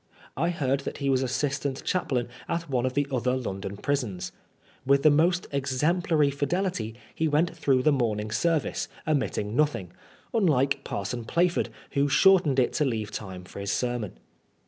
[0.35, 4.31] I heard that he was assistant chaplain at one of the other London prisons.
[4.83, 9.91] With the most exemplary fidelity he went through the morning service, omitting nothing;
[10.33, 14.17] unlike Parson Plaf ord, who shortened it to leave time for his sermon.